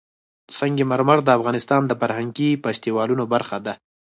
سنگ 0.57 0.77
مرمر 0.91 1.19
د 1.23 1.29
افغانستان 1.37 1.81
د 1.87 1.91
فرهنګي 2.01 2.49
فستیوالونو 2.63 3.23
برخه 3.33 3.57
ده. 3.65 3.73